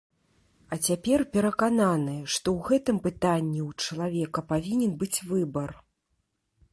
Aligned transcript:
А 0.75 0.77
цяпер 0.91 1.19
перакананы, 1.35 2.15
што 2.35 2.47
ў 2.55 2.59
гэтым 2.69 2.97
пытанні 3.05 3.61
ў 3.69 3.71
чалавека 3.91 4.39
павінен 4.55 4.91
быць 5.05 5.19
выбар. 5.33 5.69